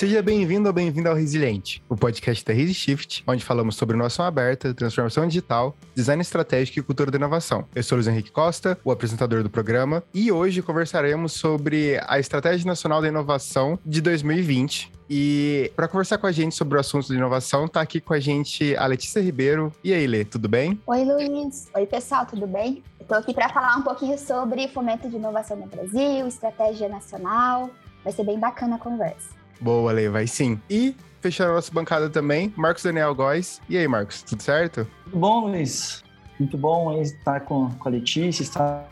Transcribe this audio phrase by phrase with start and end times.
[0.00, 4.24] Seja bem-vindo ou bem-vindo ao Resiliente, o podcast da Resi Shift, onde falamos sobre inovação
[4.24, 7.66] aberta, transformação digital, design estratégico e cultura da inovação.
[7.74, 12.66] Eu sou Luiz Henrique Costa, o apresentador do programa, e hoje conversaremos sobre a Estratégia
[12.66, 17.16] Nacional da Inovação de 2020, e para conversar com a gente sobre o assunto de
[17.16, 19.70] inovação, está aqui com a gente a Letícia Ribeiro.
[19.84, 20.80] E aí, Lê, tudo bem?
[20.86, 21.68] Oi, Luiz.
[21.74, 22.82] Oi, pessoal, tudo bem?
[22.98, 27.68] Estou aqui para falar um pouquinho sobre fomento de inovação no Brasil, estratégia nacional.
[28.02, 29.39] Vai ser bem bacana a conversa.
[29.60, 30.60] Boa, Lê, vai sim.
[30.68, 33.60] E fechando a nossa bancada também, Marcos Daniel Góes.
[33.68, 34.86] E aí, Marcos, tudo certo?
[35.04, 36.02] Tudo bom, Luiz.
[36.38, 38.88] Muito bom estar com, com a Letícia, estar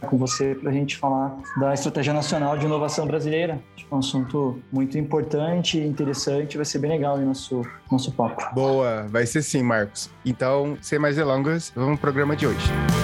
[0.00, 3.60] com você para a gente falar da Estratégia Nacional de Inovação Brasileira.
[3.90, 8.42] É um assunto muito importante e interessante, vai ser bem legal o nosso, nosso papo.
[8.54, 10.08] Boa, vai ser sim, Marcos.
[10.24, 13.01] Então, sem mais delongas, vamos ao programa de hoje.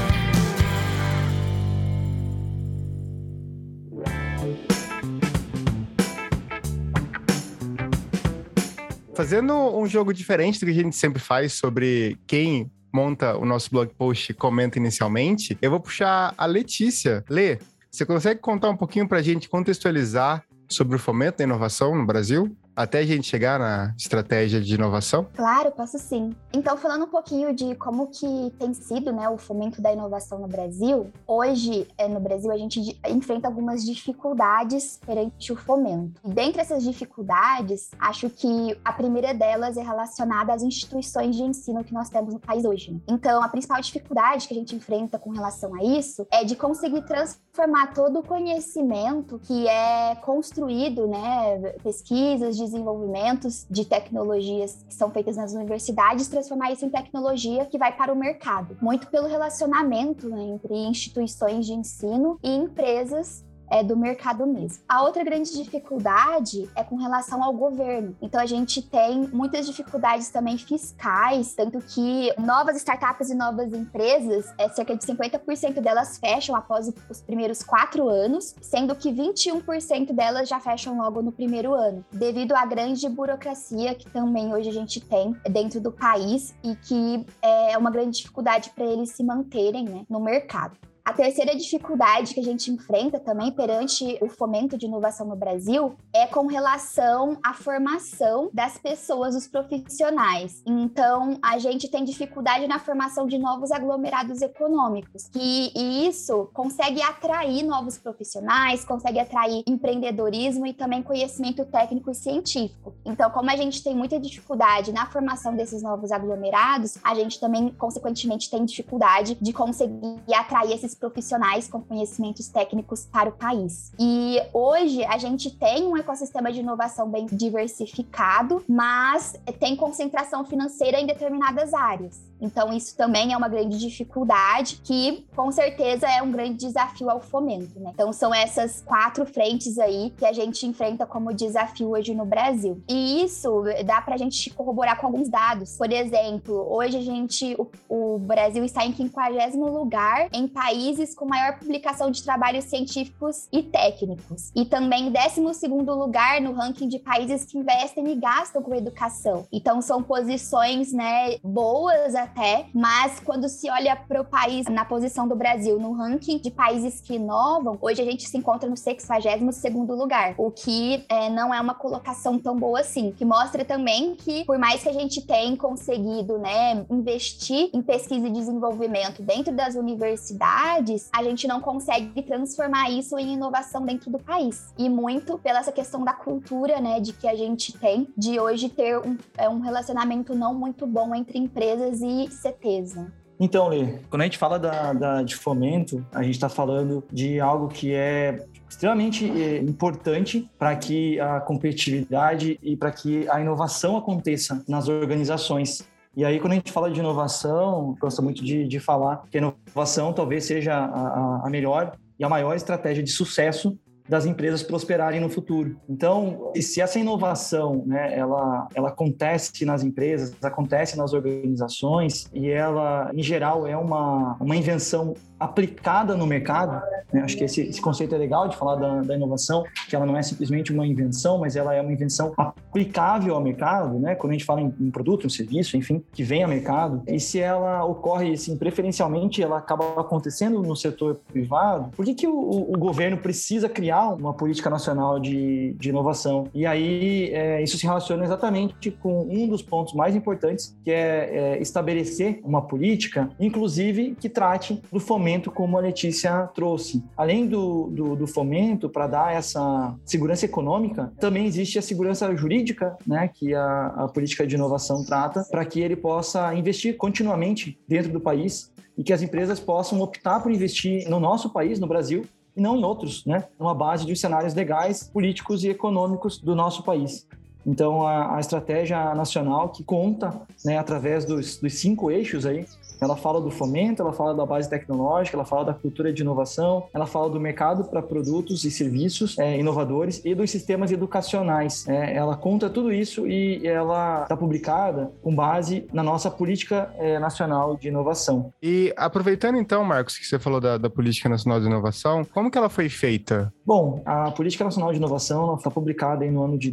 [9.19, 13.69] Fazendo um jogo diferente do que a gente sempre faz sobre quem monta o nosso
[13.69, 17.25] blog post comenta inicialmente, eu vou puxar a Letícia.
[17.29, 17.59] Lê,
[17.91, 22.07] você consegue contar um pouquinho para a gente contextualizar sobre o fomento da inovação no
[22.07, 22.57] Brasil?
[22.79, 25.27] Até a gente chegar na estratégia de inovação?
[25.35, 26.33] Claro, posso sim.
[26.53, 30.47] Então, falando um pouquinho de como que tem sido né, o fomento da inovação no
[30.47, 36.21] Brasil, hoje é, no Brasil a gente enfrenta algumas dificuldades perante o fomento.
[36.25, 41.83] E dentre essas dificuldades, acho que a primeira delas é relacionada às instituições de ensino
[41.83, 42.93] que nós temos no país hoje.
[42.93, 43.01] Né?
[43.09, 47.03] Então, a principal dificuldade que a gente enfrenta com relação a isso é de conseguir
[47.03, 55.37] transformar todo o conhecimento que é construído, né, pesquisas, desenvolvimentos de tecnologias que são feitas
[55.37, 58.77] nas universidades, transformar isso em tecnologia que vai para o mercado.
[58.81, 64.83] Muito pelo relacionamento né, entre instituições de ensino e empresas é, do mercado mesmo.
[64.89, 68.17] A outra grande dificuldade é com relação ao governo.
[68.21, 74.53] Então a gente tem muitas dificuldades também fiscais, tanto que novas startups e novas empresas,
[74.59, 80.49] é, cerca de 50% delas fecham após os primeiros quatro anos, sendo que 21% delas
[80.49, 85.01] já fecham logo no primeiro ano, devido à grande burocracia que também hoje a gente
[85.01, 90.05] tem dentro do país e que é uma grande dificuldade para eles se manterem né,
[90.09, 90.77] no mercado.
[91.09, 95.97] A terceira dificuldade que a gente enfrenta também perante o fomento de inovação no Brasil
[96.13, 100.63] é com relação à formação das pessoas, dos profissionais.
[100.67, 107.01] Então, a gente tem dificuldade na formação de novos aglomerados econômicos, que, e isso consegue
[107.01, 112.93] atrair novos profissionais, consegue atrair empreendedorismo e também conhecimento técnico e científico.
[113.03, 117.71] Então, como a gente tem muita dificuldade na formação desses novos aglomerados, a gente também,
[117.71, 123.93] consequentemente, tem dificuldade de conseguir atrair esses profissionais com conhecimentos técnicos para o país.
[123.99, 131.01] E hoje a gente tem um ecossistema de inovação bem diversificado, mas tem concentração financeira
[131.01, 132.28] em determinadas áreas.
[132.41, 137.21] Então, isso também é uma grande dificuldade, que com certeza é um grande desafio ao
[137.21, 137.91] fomento, né?
[137.95, 142.83] Então, são essas quatro frentes aí que a gente enfrenta como desafio hoje no Brasil.
[142.89, 145.77] E isso dá para a gente corroborar com alguns dados.
[145.77, 149.19] Por exemplo, hoje a gente, o, o Brasil está em 50
[149.57, 154.51] lugar em países com maior publicação de trabalhos científicos e técnicos.
[154.55, 159.47] E também 12 lugar no ranking de países que investem e gastam com educação.
[159.53, 165.27] Então, são posições, né, boas até, mas quando se olha para o país na posição
[165.27, 169.99] do Brasil no ranking de países que inovam, hoje a gente se encontra no 62
[169.99, 174.45] lugar, o que é, não é uma colocação tão boa assim, que mostra também que
[174.45, 179.75] por mais que a gente tenha conseguido, né, investir em pesquisa e desenvolvimento dentro das
[179.75, 184.73] universidades, a gente não consegue transformar isso em inovação dentro do país.
[184.79, 188.69] E muito pela essa questão da cultura, né, de que a gente tem de hoje
[188.69, 193.13] ter um, é, um relacionamento não muito bom entre empresas e certeza.
[193.41, 197.39] Então, Lê, quando a gente fala da, da de fomento, a gente está falando de
[197.39, 203.97] algo que é extremamente eh, importante para que a competitividade e para que a inovação
[203.97, 205.89] aconteça nas organizações.
[206.17, 209.41] E aí, quando a gente fala de inovação, gosto muito de, de falar que a
[209.41, 213.79] inovação talvez seja a, a melhor e a maior estratégia de sucesso
[214.09, 215.77] das empresas prosperarem no futuro.
[215.89, 223.11] Então, se essa inovação, né, ela, ela acontece nas empresas, acontece nas organizações e ela,
[223.15, 226.81] em geral, é uma, uma invenção aplicada no mercado,
[227.13, 227.23] né?
[227.23, 230.17] acho que esse, esse, conceito é legal de falar da, da, inovação, que ela não
[230.17, 234.15] é simplesmente uma invenção, mas ela é uma invenção aplicável ao mercado, né?
[234.15, 237.19] quando a gente fala em, em produto, em serviço, enfim, que vem ao mercado, e
[237.19, 242.73] se ela ocorre, assim, preferencialmente, ela acaba acontecendo no setor privado, por que, que o,
[242.73, 246.49] o governo precisa criar criar uma política nacional de, de inovação.
[246.55, 251.57] E aí é, isso se relaciona exatamente com um dos pontos mais importantes, que é,
[251.57, 257.05] é estabelecer uma política, inclusive que trate do fomento, como a Letícia trouxe.
[257.17, 262.97] Além do, do, do fomento, para dar essa segurança econômica, também existe a segurança jurídica,
[263.07, 268.13] né, que a, a política de inovação trata, para que ele possa investir continuamente dentro
[268.13, 272.25] do país e que as empresas possam optar por investir no nosso país, no Brasil,
[272.57, 273.45] e não em outros, né?
[273.59, 277.27] Numa base de cenários legais, políticos e econômicos do nosso país.
[277.69, 282.65] Então, a, a estratégia nacional que conta, né, através dos, dos cinco eixos aí,
[283.01, 286.85] ela fala do fomento, ela fala da base tecnológica, ela fala da cultura de inovação,
[286.93, 291.87] ela fala do mercado para produtos e serviços é, inovadores e dos sistemas educacionais.
[291.87, 297.19] É, ela conta tudo isso e ela está publicada com base na nossa política é,
[297.19, 298.53] nacional de inovação.
[298.63, 302.59] E aproveitando então, Marcos, que você falou da, da política nacional de inovação, como que
[302.59, 303.53] ela foi feita?
[303.65, 306.71] Bom, a política nacional de inovação foi publicada no ano de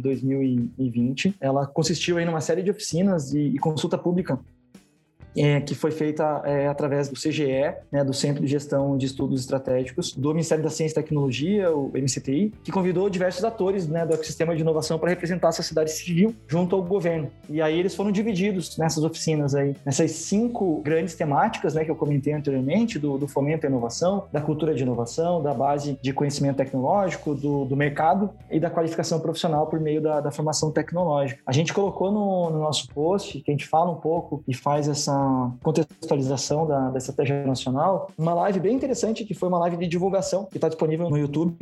[0.90, 1.36] 2020.
[1.40, 4.38] Ela consistiu em numa série de oficinas e, e consulta pública
[5.36, 9.40] é, que foi feita é, através do CGE, né, do Centro de Gestão de Estudos
[9.40, 14.14] Estratégicos, do Ministério da Ciência e Tecnologia, o MCTI, que convidou diversos atores né, do
[14.14, 17.30] ecossistema de inovação para representar a sociedade civil junto ao governo.
[17.48, 21.96] E aí eles foram divididos nessas oficinas aí, nessas cinco grandes temáticas né, que eu
[21.96, 26.56] comentei anteriormente, do, do fomento à inovação, da cultura de inovação, da base de conhecimento
[26.56, 31.40] tecnológico, do, do mercado e da qualificação profissional por meio da, da formação tecnológica.
[31.46, 34.88] A gente colocou no, no nosso post, que a gente fala um pouco e faz
[34.88, 35.25] essa
[35.62, 40.44] contextualização da, da estratégia nacional, uma live bem interessante que foi uma live de divulgação
[40.44, 41.56] que está disponível no YouTube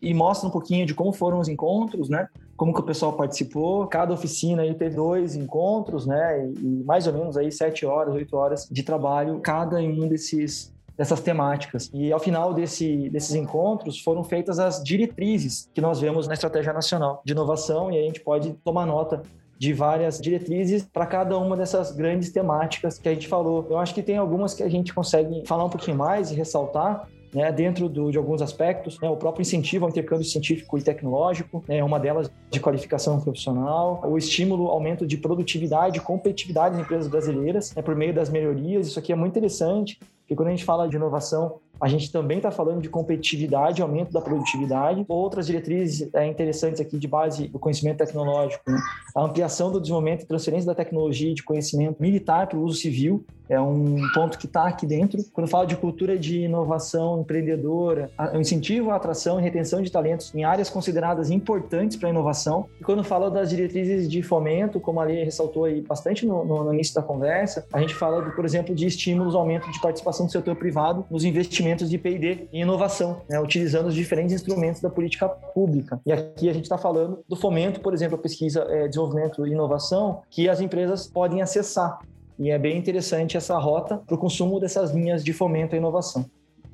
[0.00, 2.28] e mostra um pouquinho de como foram os encontros, né?
[2.56, 3.86] Como que o pessoal participou.
[3.86, 6.48] Cada oficina aí teve dois encontros, né?
[6.48, 10.74] E, mais ou menos aí sete horas, oito horas de trabalho cada em um desses
[10.96, 11.90] dessas temáticas.
[11.92, 16.72] E ao final desse, desses encontros foram feitas as diretrizes que nós vemos na Estratégia
[16.72, 19.22] Nacional de Inovação e aí a gente pode tomar nota
[19.58, 23.66] de várias diretrizes para cada uma dessas grandes temáticas que a gente falou.
[23.70, 27.08] Eu acho que tem algumas que a gente consegue falar um pouquinho mais e ressaltar,
[27.34, 31.62] né, dentro do, de alguns aspectos, né, o próprio incentivo ao intercâmbio científico e tecnológico,
[31.68, 37.08] né, uma delas de qualificação profissional, o estímulo, aumento de produtividade e competitividade das empresas
[37.08, 40.64] brasileiras né, por meio das melhorias, isso aqui é muito interessante, porque quando a gente
[40.64, 45.04] fala de inovação, a gente também está falando de competitividade, aumento da produtividade.
[45.08, 48.78] Outras diretrizes é, interessantes aqui de base do conhecimento tecnológico, né?
[49.14, 53.24] a ampliação do desenvolvimento e transferência da tecnologia de conhecimento militar para o uso civil,
[53.48, 55.24] é um ponto que está aqui dentro.
[55.32, 60.34] Quando fala de cultura de inovação empreendedora, o incentivo à atração e retenção de talentos
[60.34, 62.66] em áreas consideradas importantes para a inovação.
[62.80, 66.94] E quando fala das diretrizes de fomento, como a ressaltou aí bastante no, no, início
[66.94, 70.56] da conversa, a gente fala, do, por exemplo, de estímulos aumento de participação do setor
[70.56, 76.00] privado nos investimentos de P&D e inovação, né, utilizando os diferentes instrumentos da política pública.
[76.06, 79.50] E aqui a gente está falando do fomento, por exemplo, a pesquisa, é, desenvolvimento e
[79.50, 81.98] inovação, que as empresas podem acessar.
[82.38, 86.26] E é bem interessante essa rota para o consumo dessas linhas de fomento à inovação.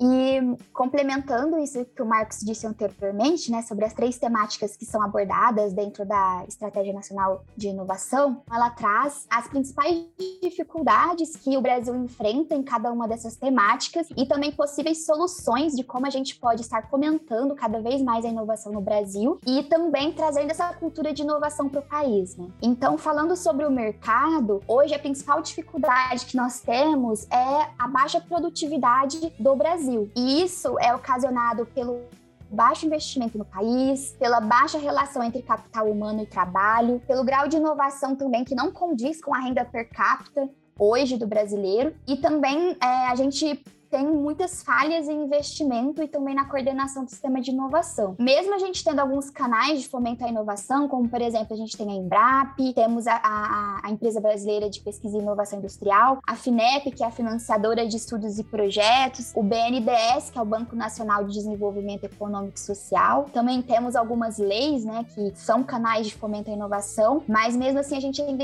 [0.03, 5.01] E complementando isso que o Marcos disse anteriormente, né, sobre as três temáticas que são
[5.01, 10.05] abordadas dentro da Estratégia Nacional de Inovação, ela traz as principais
[10.41, 15.85] dificuldades que o Brasil enfrenta em cada uma dessas temáticas e também possíveis soluções de
[15.85, 20.11] como a gente pode estar fomentando cada vez mais a inovação no Brasil e também
[20.11, 22.35] trazendo essa cultura de inovação para o país.
[22.35, 22.49] Né?
[22.61, 28.19] Então, falando sobre o mercado, hoje a principal dificuldade que nós temos é a baixa
[28.19, 29.92] produtividade do Brasil.
[29.93, 30.11] Brasil.
[30.15, 32.01] E isso é ocasionado pelo
[32.49, 37.57] baixo investimento no país, pela baixa relação entre capital humano e trabalho, pelo grau de
[37.57, 42.75] inovação também que não condiz com a renda per capita hoje do brasileiro e também
[42.81, 47.51] é, a gente tem muitas falhas em investimento e também na coordenação do sistema de
[47.51, 48.15] inovação.
[48.17, 51.77] Mesmo a gente tendo alguns canais de fomento à inovação, como por exemplo a gente
[51.77, 56.35] tem a Embrap, temos a, a, a empresa brasileira de pesquisa e inovação industrial, a
[56.35, 60.75] FINEP, que é a financiadora de estudos e projetos, o BNDES, que é o Banco
[60.75, 63.29] Nacional de Desenvolvimento Econômico e Social.
[63.31, 67.95] Também temos algumas leis, né, que são canais de fomento à inovação, mas mesmo assim
[67.95, 68.43] a gente ainda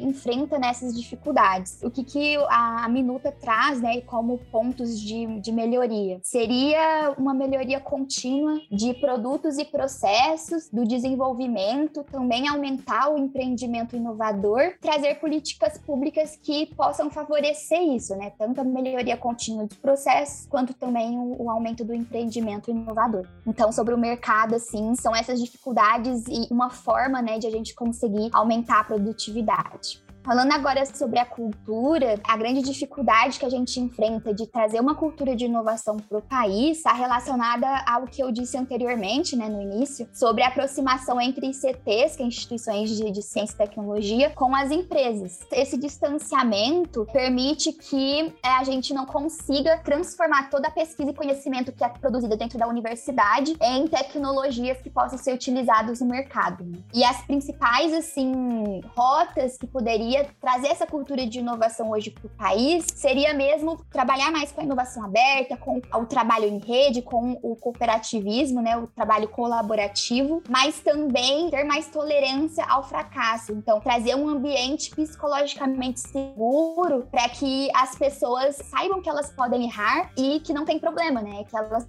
[0.00, 1.78] enfrenta nessas dificuldades.
[1.84, 6.20] O que, que a, a minuta traz, né, como pontos de, de melhoria?
[6.22, 14.74] Seria uma melhoria contínua de produtos e processos, do desenvolvimento, também aumentar o empreendimento inovador,
[14.80, 18.30] trazer políticas públicas que possam favorecer isso, né?
[18.38, 23.26] Tanto a melhoria contínua dos processos, quanto também o, o aumento do empreendimento inovador.
[23.46, 27.74] Então, sobre o mercado, assim, são essas dificuldades e uma forma, né, de a gente
[27.74, 30.07] conseguir aumentar a produtividade.
[30.28, 34.94] Falando agora sobre a cultura, a grande dificuldade que a gente enfrenta de trazer uma
[34.94, 39.62] cultura de inovação para o país está relacionada ao que eu disse anteriormente, né, no
[39.62, 44.54] início, sobre a aproximação entre ICTs, que é instituições de, de ciência e tecnologia, com
[44.54, 45.40] as empresas.
[45.50, 51.72] Esse distanciamento permite que é, a gente não consiga transformar toda a pesquisa e conhecimento
[51.72, 56.64] que é produzida dentro da universidade em tecnologias que possam ser utilizadas no mercado.
[56.66, 56.80] Né?
[56.92, 62.30] E as principais, assim, rotas que poderia trazer essa cultura de inovação hoje para o
[62.30, 67.38] país seria mesmo trabalhar mais com a inovação aberta, com o trabalho em rede, com
[67.42, 73.52] o cooperativismo, né, o trabalho colaborativo, mas também ter mais tolerância ao fracasso.
[73.52, 80.10] Então, trazer um ambiente psicologicamente seguro para que as pessoas saibam que elas podem errar
[80.16, 81.44] e que não tem problema, né?
[81.44, 81.86] Que elas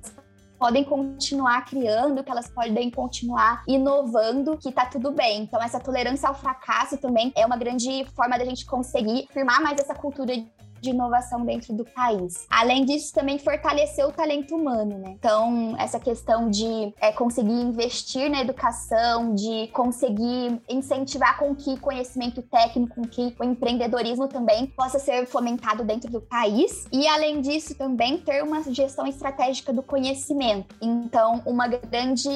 [0.60, 5.44] podem continuar criando, que elas podem continuar inovando, que tá tudo bem.
[5.44, 9.80] Então, essa tolerância ao fracasso também é uma grande forma da gente conseguir firmar mais
[9.80, 10.34] essa cultura
[10.82, 12.46] de inovação dentro do país.
[12.50, 15.12] Além disso, também fortalecer o talento humano, né?
[15.12, 22.42] Então, essa questão de é, conseguir investir na educação, de conseguir incentivar com que conhecimento
[22.42, 26.86] técnico, com que o empreendedorismo também possa ser fomentado dentro do país.
[26.92, 30.76] E, além disso, também ter uma gestão estratégica do conhecimento.
[30.82, 32.30] Então, uma grande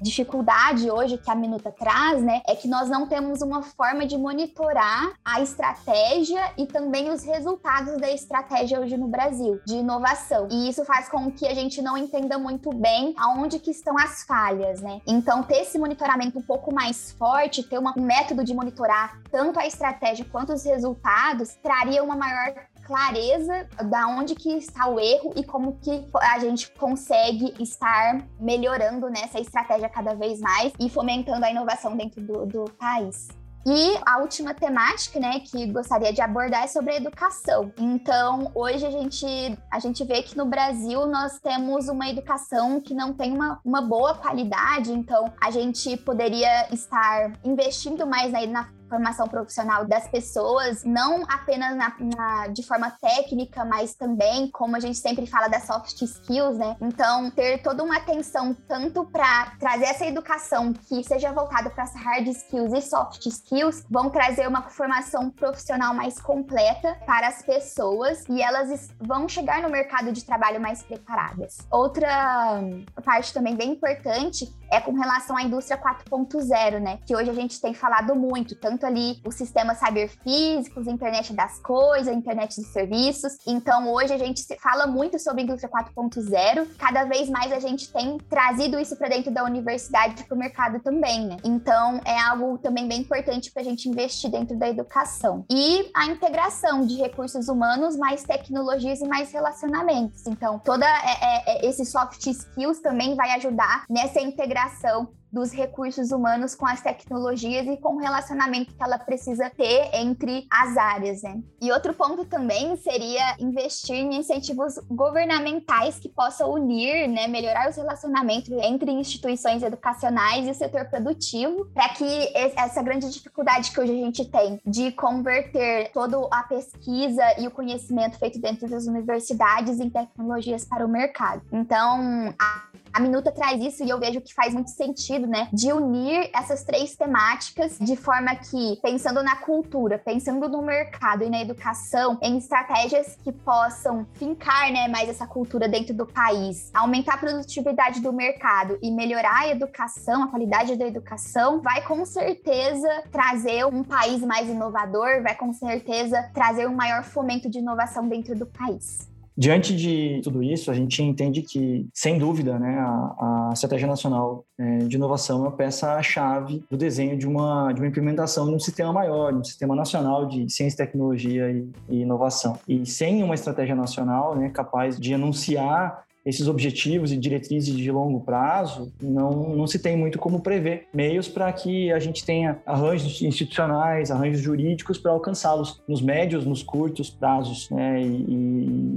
[0.00, 4.16] dificuldade hoje que a Minuta traz, né, é que nós não temos uma forma de
[4.16, 10.48] monitorar a estratégia e também os resultados da estratégia hoje no Brasil, de inovação.
[10.50, 14.24] E isso faz com que a gente não entenda muito bem aonde que estão as
[14.24, 15.00] falhas, né?
[15.06, 19.66] Então, ter esse monitoramento um pouco mais forte, ter um método de monitorar tanto a
[19.66, 22.54] estratégia quanto os resultados, traria uma maior
[22.86, 29.10] clareza da onde que está o erro e como que a gente consegue estar melhorando
[29.10, 33.28] nessa estratégia cada vez mais e fomentando a inovação dentro do, do país.
[33.68, 37.72] E a última temática, né, que gostaria de abordar é sobre a educação.
[37.76, 39.26] Então, hoje a gente,
[39.68, 43.82] a gente vê que no Brasil nós temos uma educação que não tem uma, uma
[43.82, 50.84] boa qualidade, então a gente poderia estar investindo mais na, na formação profissional das pessoas,
[50.84, 55.64] não apenas na, na, de forma técnica, mas também, como a gente sempre fala, das
[55.64, 56.76] soft skills, né?
[56.80, 61.94] Então, ter toda uma atenção tanto para trazer essa educação que seja voltada para as
[61.94, 68.24] hard skills e soft skills, vão trazer uma formação profissional mais completa para as pessoas
[68.28, 71.58] e elas vão chegar no mercado de trabalho mais preparadas.
[71.70, 72.60] Outra
[73.04, 76.98] parte também bem importante é com relação à indústria 4.0, né?
[77.06, 81.58] Que hoje a gente tem falado muito, tanto tanto ali os sistemas cyberfísicos, internet das
[81.60, 83.38] coisas, internet dos serviços.
[83.46, 86.68] Então, hoje a gente fala muito sobre indústria 4.0.
[86.78, 90.80] Cada vez mais a gente tem trazido isso para dentro da universidade para o mercado
[90.80, 91.36] também, né?
[91.42, 95.44] Então, é algo também bem importante para a gente investir dentro da educação.
[95.50, 100.26] E a integração de recursos humanos, mais tecnologias e mais relacionamentos.
[100.26, 106.12] Então, toda é, é, é esses soft skills também vai ajudar nessa integração dos recursos
[106.12, 111.22] humanos com as tecnologias e com o relacionamento que ela precisa ter entre as áreas,
[111.22, 111.40] né?
[111.60, 117.76] E outro ponto também seria investir em incentivos governamentais que possam unir, né, melhorar os
[117.76, 123.92] relacionamentos entre instituições educacionais e o setor produtivo, para que essa grande dificuldade que hoje
[123.92, 129.80] a gente tem de converter toda a pesquisa e o conhecimento feito dentro das universidades
[129.80, 131.42] em tecnologias para o mercado.
[131.52, 132.62] Então, a
[132.96, 135.50] a Minuta traz isso e eu vejo que faz muito sentido, né?
[135.52, 141.28] De unir essas três temáticas de forma que, pensando na cultura, pensando no mercado e
[141.28, 147.16] na educação, em estratégias que possam fincar, né, mais essa cultura dentro do país, aumentar
[147.16, 152.88] a produtividade do mercado e melhorar a educação, a qualidade da educação, vai com certeza
[153.12, 158.34] trazer um país mais inovador, vai com certeza trazer um maior fomento de inovação dentro
[158.34, 159.06] do país.
[159.38, 164.46] Diante de tudo isso, a gente entende que, sem dúvida, né, a, a Estratégia Nacional
[164.58, 168.58] é, de Inovação é a peça-chave do desenho de uma, de uma implementação de um
[168.58, 172.58] sistema maior, de um sistema nacional de ciência, tecnologia e, e inovação.
[172.66, 178.18] E sem uma estratégia nacional né, capaz de anunciar esses objetivos e diretrizes de longo
[178.20, 183.22] prazo, não, não se tem muito como prever meios para que a gente tenha arranjos
[183.22, 187.70] institucionais, arranjos jurídicos para alcançá-los nos médios, nos curtos prazos.
[187.70, 188.02] Né?
[188.02, 188.36] E, e,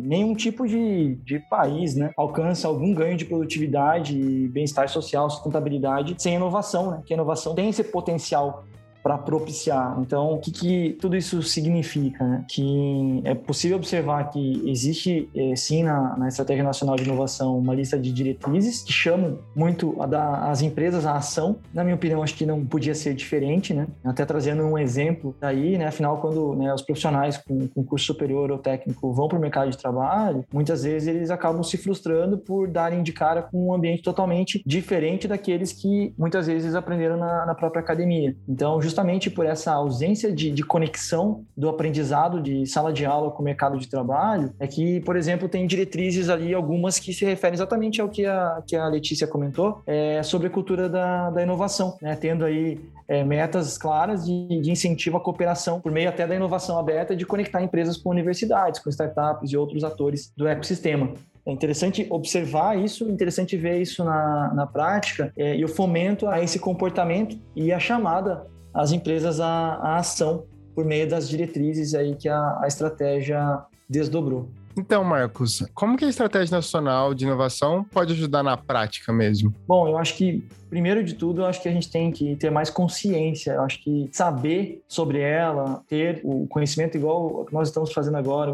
[0.07, 4.17] nenhum tipo de, de país né, alcança algum ganho de produtividade,
[4.48, 7.03] bem-estar social, sustentabilidade sem inovação, né?
[7.05, 8.65] que a inovação tem esse potencial
[9.01, 9.98] para propiciar.
[10.00, 12.24] Então, o que, que, tudo isso significa?
[12.24, 12.46] Né?
[12.48, 17.74] Que é possível observar que existe, eh, sim, na, na, Estratégia Nacional de Inovação, uma
[17.74, 21.58] lista de diretrizes que chamam muito a da, as empresas à ação.
[21.74, 23.88] Na minha opinião, acho que não podia ser diferente, né?
[24.03, 25.88] Até trazendo um exemplo daí, né?
[25.88, 29.72] Afinal, quando né, os profissionais com, com curso superior ou técnico vão para o mercado
[29.72, 34.03] de trabalho, muitas vezes eles acabam se frustrando por darem de cara com um ambiente
[34.03, 38.36] totalmente diferente daqueles que muitas vezes aprenderam na, na própria academia.
[38.48, 38.99] Então, justamente
[39.29, 43.77] por essa ausência de, de conexão do aprendizado de sala de aula com o mercado
[43.77, 48.10] de trabalho, é que, por exemplo, tem diretrizes ali, algumas que se referem exatamente ao
[48.10, 52.15] que a, que a Letícia comentou, é, sobre a cultura da, da inovação, né?
[52.15, 56.77] tendo aí é, metas claras de, de, incentivo à cooperação, por meio até da inovação
[56.77, 61.13] aberta, de conectar empresas com universidades, com startups e outros atores do ecossistema.
[61.46, 66.41] É interessante observar isso, interessante ver isso na, na prática é, e o fomento a
[66.44, 70.46] esse comportamento e a chamada às empresas à, à ação
[70.76, 74.50] por meio das diretrizes aí que a, a estratégia desdobrou.
[74.78, 79.54] Então, Marcos, como que a estratégia nacional de inovação pode ajudar na prática mesmo?
[79.68, 82.50] Bom, eu acho que primeiro de tudo, eu acho que a gente tem que ter
[82.50, 83.52] mais consciência.
[83.54, 88.54] Eu acho que saber sobre ela, ter o conhecimento igual que nós estamos fazendo agora,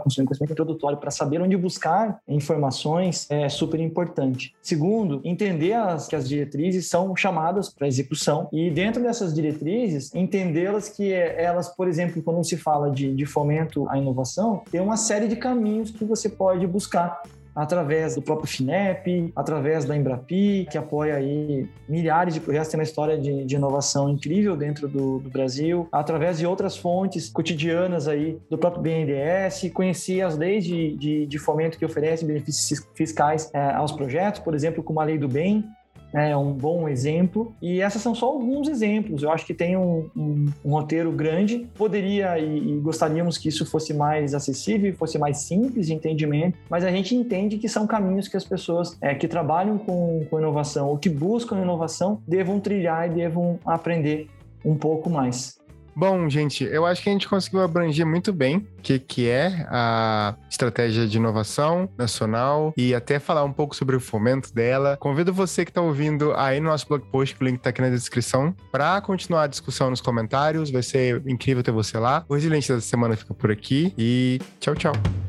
[0.00, 4.54] construir conhecimento introdutório para saber onde buscar informações é super importante.
[4.62, 10.88] Segundo, entender as, que as diretrizes são chamadas para execução e dentro dessas diretrizes, entendê-las
[10.88, 15.28] que elas, por exemplo, quando se fala de, de fomento à inovação, tem uma série
[15.28, 17.22] de caminhos que você pode buscar
[17.54, 22.84] através do próprio FINEP, através da Embrapi, que apoia aí milhares de projetos, tem uma
[22.84, 28.38] história de, de inovação incrível dentro do, do, Brasil, através de outras fontes cotidianas aí
[28.50, 33.72] do próprio BNDES, conhecer as leis de, de, de fomento que oferecem benefícios fiscais é,
[33.72, 35.64] aos projetos, por exemplo, como a Lei do Bem,
[36.12, 37.54] é um bom exemplo.
[37.60, 39.22] E essas são só alguns exemplos.
[39.22, 41.66] Eu acho que tem um, um, um roteiro grande.
[41.74, 46.84] Poderia e, e, gostaríamos que isso fosse mais acessível, fosse mais simples de entendimento, mas
[46.84, 50.88] a gente entende que são caminhos que as pessoas é, que trabalham com, com inovação
[50.88, 54.28] ou que buscam inovação devam trilhar e devam aprender
[54.64, 55.61] um pouco mais.
[55.94, 59.66] Bom, gente, eu acho que a gente conseguiu abranger muito bem o que, que é
[59.70, 64.96] a estratégia de inovação nacional e até falar um pouco sobre o fomento dela.
[64.98, 67.80] Convido você que está ouvindo aí no nosso blog post, que o link está aqui
[67.80, 70.70] na descrição, para continuar a discussão nos comentários.
[70.70, 72.24] Vai ser incrível ter você lá.
[72.28, 75.21] O Resiliente dessa semana fica por aqui e tchau, tchau.